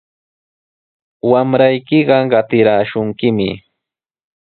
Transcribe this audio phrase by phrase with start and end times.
[1.31, 3.49] Wamraykiqa qatiraashunkimi.